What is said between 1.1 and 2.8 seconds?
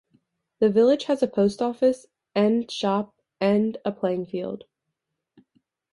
a Post Office and